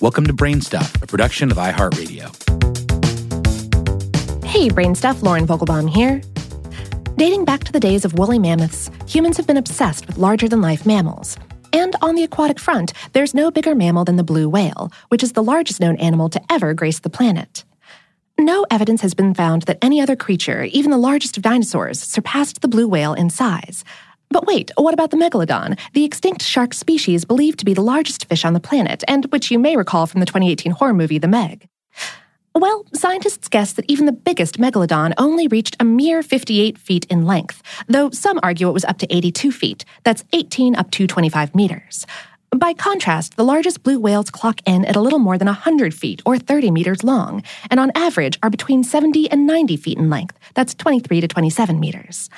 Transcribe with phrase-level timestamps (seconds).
[0.00, 2.34] Welcome to Brainstuff, a production of iHeartRadio.
[4.46, 6.22] Hey, Brainstuff, Lauren Vogelbaum here.
[7.16, 10.62] Dating back to the days of woolly mammoths, humans have been obsessed with larger than
[10.62, 11.36] life mammals.
[11.74, 15.34] And on the aquatic front, there's no bigger mammal than the blue whale, which is
[15.34, 17.64] the largest known animal to ever grace the planet.
[18.38, 22.62] No evidence has been found that any other creature, even the largest of dinosaurs, surpassed
[22.62, 23.84] the blue whale in size.
[24.30, 28.26] But wait, what about the megalodon, the extinct shark species believed to be the largest
[28.26, 31.26] fish on the planet, and which you may recall from the 2018 horror movie The
[31.26, 31.68] Meg?
[32.54, 37.26] Well, scientists guess that even the biggest megalodon only reached a mere 58 feet in
[37.26, 39.84] length, though some argue it was up to 82 feet.
[40.04, 42.06] That's 18 up to 25 meters.
[42.56, 46.20] By contrast, the largest blue whales clock in at a little more than 100 feet
[46.26, 50.36] or 30 meters long, and on average are between 70 and 90 feet in length.
[50.54, 52.28] That's 23 to 27 meters.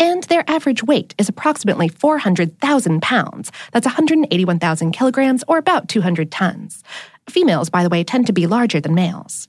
[0.00, 3.52] And their average weight is approximately 400,000 pounds.
[3.72, 6.82] That's 181,000 kilograms or about 200 tons.
[7.28, 9.46] Females, by the way, tend to be larger than males.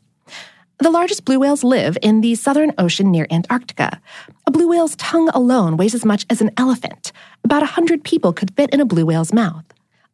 [0.80, 4.02] The largest blue whales live in the Southern Ocean near Antarctica.
[4.46, 7.14] A blue whale's tongue alone weighs as much as an elephant.
[7.46, 9.64] About 100 people could fit in a blue whale's mouth.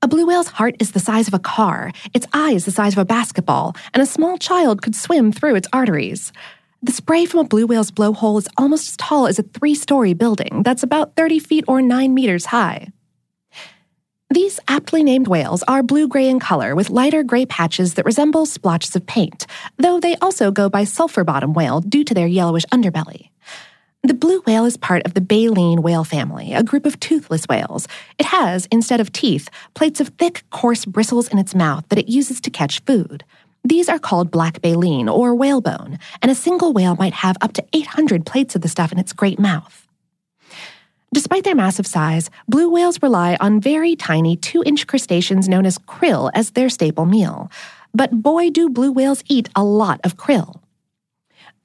[0.03, 2.93] A blue whale's heart is the size of a car, its eye is the size
[2.93, 6.31] of a basketball, and a small child could swim through its arteries.
[6.83, 10.13] The spray from a blue whale's blowhole is almost as tall as a three story
[10.13, 12.89] building that's about 30 feet or 9 meters high.
[14.29, 18.45] These aptly named whales are blue gray in color with lighter gray patches that resemble
[18.45, 19.47] splotches of paint,
[19.77, 23.29] though they also go by sulfur bottom whale due to their yellowish underbelly.
[24.03, 27.87] The blue whale is part of the baleen whale family, a group of toothless whales.
[28.19, 32.07] It has, instead of teeth, plates of thick, coarse bristles in its mouth that it
[32.07, 33.23] uses to catch food.
[33.67, 37.65] These are called black baleen or whalebone, and a single whale might have up to
[37.73, 39.85] 800 plates of the stuff in its great mouth.
[41.13, 45.77] Despite their massive size, blue whales rely on very tiny two inch crustaceans known as
[45.79, 47.51] krill as their staple meal.
[47.93, 50.61] But boy, do blue whales eat a lot of krill.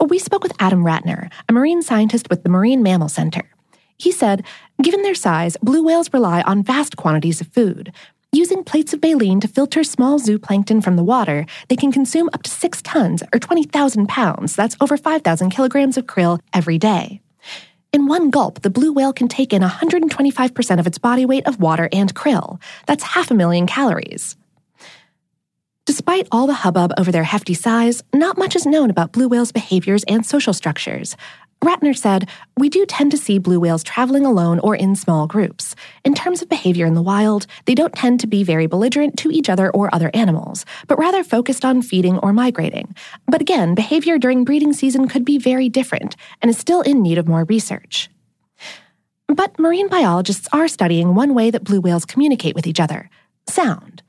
[0.04, 3.44] We spoke with Adam Ratner, a marine scientist with the Marine Mammal Center.
[3.96, 4.44] He said,
[4.82, 7.92] given their size, blue whales rely on vast quantities of food.
[8.34, 12.42] Using plates of baleen to filter small zooplankton from the water, they can consume up
[12.44, 17.20] to 6 tons, or 20,000 pounds, that's over 5,000 kilograms of krill every day.
[17.92, 21.60] In one gulp, the blue whale can take in 125% of its body weight of
[21.60, 22.58] water and krill.
[22.86, 24.34] That's half a million calories.
[25.84, 29.52] Despite all the hubbub over their hefty size, not much is known about blue whales'
[29.52, 31.18] behaviors and social structures.
[31.62, 32.28] Ratner said,
[32.58, 35.76] We do tend to see blue whales traveling alone or in small groups.
[36.04, 39.30] In terms of behavior in the wild, they don't tend to be very belligerent to
[39.30, 42.94] each other or other animals, but rather focused on feeding or migrating.
[43.28, 47.18] But again, behavior during breeding season could be very different and is still in need
[47.18, 48.10] of more research.
[49.28, 53.08] But marine biologists are studying one way that blue whales communicate with each other
[53.48, 54.02] sound.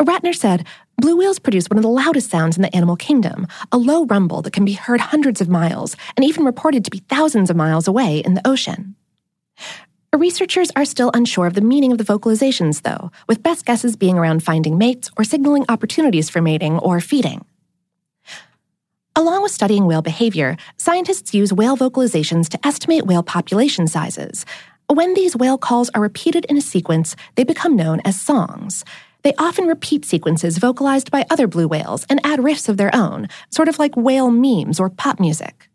[0.00, 0.66] Ratner said,
[0.96, 4.42] Blue whales produce one of the loudest sounds in the animal kingdom, a low rumble
[4.42, 7.88] that can be heard hundreds of miles and even reported to be thousands of miles
[7.88, 8.94] away in the ocean.
[10.14, 14.16] Researchers are still unsure of the meaning of the vocalizations, though, with best guesses being
[14.16, 17.44] around finding mates or signaling opportunities for mating or feeding.
[19.16, 24.46] Along with studying whale behavior, scientists use whale vocalizations to estimate whale population sizes.
[24.88, 28.84] When these whale calls are repeated in a sequence, they become known as songs.
[29.24, 33.28] They often repeat sequences vocalized by other blue whales and add riffs of their own,
[33.48, 35.70] sort of like whale memes or pop music.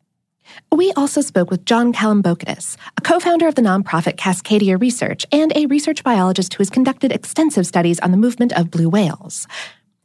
[0.72, 5.52] We also spoke with John Calambokidis, a co founder of the nonprofit Cascadia Research and
[5.56, 9.48] a research biologist who has conducted extensive studies on the movement of blue whales.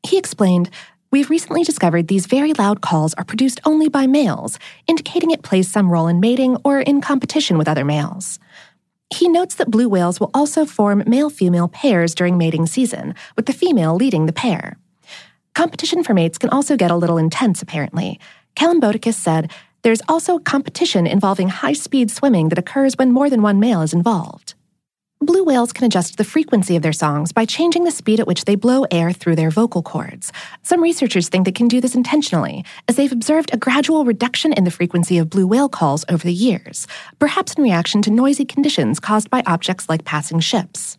[0.03, 0.71] He explained,
[1.11, 5.71] We've recently discovered these very loud calls are produced only by males, indicating it plays
[5.71, 8.39] some role in mating or in competition with other males.
[9.15, 13.47] He notes that blue whales will also form male female pairs during mating season, with
[13.47, 14.77] the female leading the pair.
[15.55, 18.19] Competition for mates can also get a little intense, apparently.
[18.57, 23.61] Calambokidis said, There's also competition involving high speed swimming that occurs when more than one
[23.61, 24.44] male is involved.
[25.25, 28.45] Blue whales can adjust the frequency of their songs by changing the speed at which
[28.45, 30.31] they blow air through their vocal cords.
[30.63, 34.65] Some researchers think they can do this intentionally, as they've observed a gradual reduction in
[34.65, 36.87] the frequency of blue whale calls over the years,
[37.19, 40.99] perhaps in reaction to noisy conditions caused by objects like passing ships.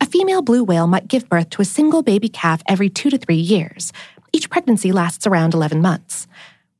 [0.00, 3.18] A female blue whale might give birth to a single baby calf every two to
[3.18, 3.92] three years.
[4.32, 6.26] Each pregnancy lasts around 11 months.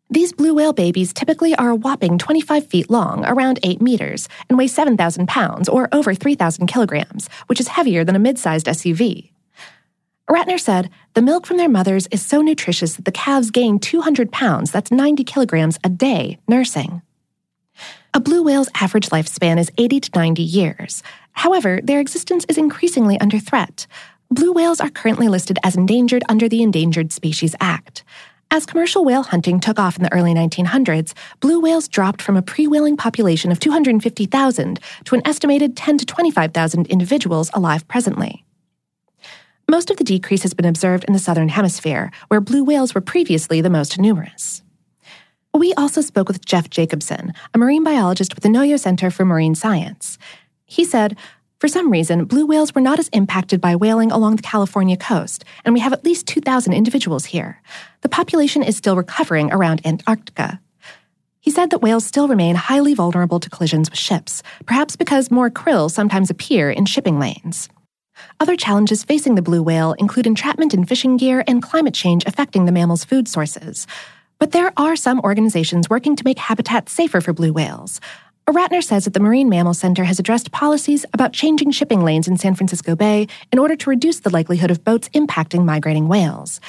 [0.09, 4.57] These blue whale babies typically are a whopping 25 feet long, around 8 meters, and
[4.57, 9.31] weigh 7,000 pounds, or over 3,000 kilograms, which is heavier than a mid sized SUV.
[10.31, 14.31] Ratner said, The milk from their mothers is so nutritious that the calves gain 200
[14.31, 17.03] pounds, that's 90 kilograms, a day nursing.
[18.15, 21.03] A blue whale's average lifespan is 80 to 90 years.
[21.33, 23.87] However, their existence is increasingly under threat.
[24.31, 28.05] Blue whales are currently listed as endangered under the Endangered Species Act.
[28.51, 32.43] As commercial whale hunting took off in the early 1900s, blue whales dropped from a
[32.43, 38.45] pre whaling population of 250,000 to an estimated 10 to 25,000 individuals alive presently.
[39.69, 43.01] Most of the decrease has been observed in the southern hemisphere, where blue whales were
[43.01, 44.63] previously the most numerous.
[45.53, 49.57] We also spoke with Jeff Jacobson, a marine biologist with the Noyo Center for Marine
[49.57, 50.19] Science.
[50.67, 51.17] He said,
[51.59, 55.43] for some reason, blue whales were not as impacted by whaling along the California coast,
[55.65, 57.63] and we have at least 2,000 individuals here.
[58.03, 60.61] The population is still recovering around Antarctica.
[61.41, 65.49] He said that whales still remain highly vulnerable to collisions with ships, perhaps because more
[65.49, 67.71] krill sometimes appear in shipping lanes.
[68.39, 72.67] Other challenges facing the blue whale include entrapment in fishing gear and climate change affecting
[72.67, 73.87] the mammal's food sources.
[74.39, 78.01] But there are some organizations working to make habitats safer for blue whales.
[78.53, 82.37] Ratner says that the Marine Mammal Center has addressed policies about changing shipping lanes in
[82.37, 86.61] San Francisco Bay in order to reduce the likelihood of boats impacting migrating whales.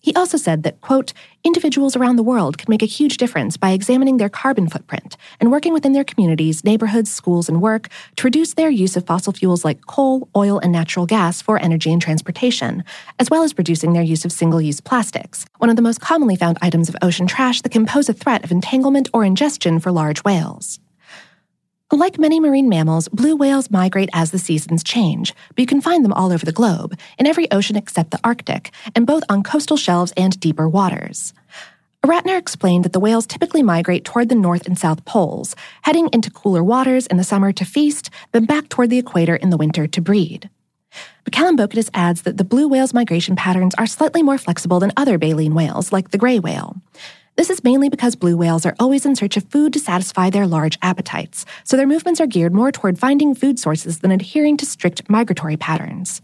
[0.00, 3.70] He also said that, quote, individuals around the world can make a huge difference by
[3.70, 8.54] examining their carbon footprint and working within their communities, neighborhoods, schools, and work to reduce
[8.54, 12.84] their use of fossil fuels like coal, oil, and natural gas for energy and transportation,
[13.18, 16.36] as well as reducing their use of single use plastics, one of the most commonly
[16.36, 19.90] found items of ocean trash that can pose a threat of entanglement or ingestion for
[19.90, 20.78] large whales.
[21.94, 26.04] Like many marine mammals, blue whales migrate as the seasons change, but you can find
[26.04, 29.76] them all over the globe, in every ocean except the Arctic, and both on coastal
[29.76, 31.32] shelves and deeper waters.
[32.04, 36.32] Ratner explained that the whales typically migrate toward the north and south poles, heading into
[36.32, 39.86] cooler waters in the summer to feast, then back toward the equator in the winter
[39.86, 40.50] to breed.
[41.22, 41.36] But
[41.94, 45.92] adds that the blue whale's migration patterns are slightly more flexible than other baleen whales,
[45.92, 46.74] like the gray whale.
[47.36, 50.46] This is mainly because blue whales are always in search of food to satisfy their
[50.46, 54.66] large appetites, so their movements are geared more toward finding food sources than adhering to
[54.66, 56.22] strict migratory patterns.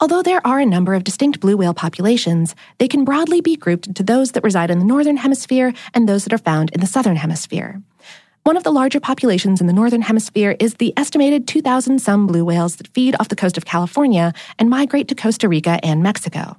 [0.00, 3.88] Although there are a number of distinct blue whale populations, they can broadly be grouped
[3.88, 6.86] into those that reside in the northern hemisphere and those that are found in the
[6.86, 7.82] southern hemisphere.
[8.44, 12.44] One of the larger populations in the northern hemisphere is the estimated 2,000 some blue
[12.44, 16.56] whales that feed off the coast of California and migrate to Costa Rica and Mexico.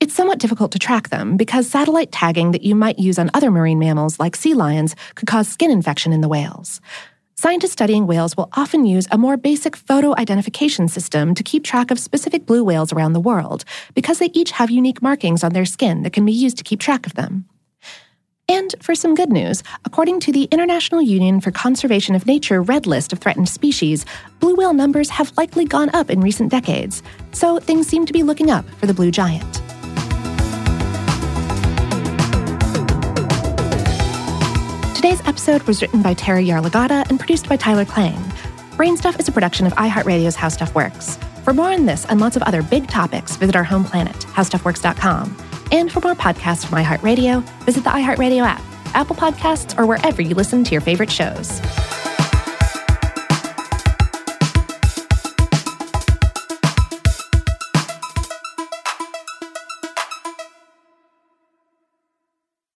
[0.00, 3.50] It's somewhat difficult to track them because satellite tagging that you might use on other
[3.50, 6.80] marine mammals like sea lions could cause skin infection in the whales.
[7.36, 11.90] Scientists studying whales will often use a more basic photo identification system to keep track
[11.90, 15.66] of specific blue whales around the world because they each have unique markings on their
[15.66, 17.44] skin that can be used to keep track of them.
[18.48, 22.86] And for some good news, according to the International Union for Conservation of Nature Red
[22.86, 24.06] List of Threatened Species,
[24.40, 28.22] blue whale numbers have likely gone up in recent decades, so things seem to be
[28.22, 29.60] looking up for the blue giant.
[35.10, 38.14] Today's episode was written by Terry Yarlagadda and produced by Tyler Klang.
[38.76, 41.16] Brainstuff is a production of iHeartRadio's How Stuff Works.
[41.42, 45.36] For more on this and lots of other big topics, visit our home planet, howstuffworks.com.
[45.72, 48.62] And for more podcasts from iHeartRadio, visit the iHeartRadio app,
[48.94, 51.60] Apple Podcasts, or wherever you listen to your favorite shows.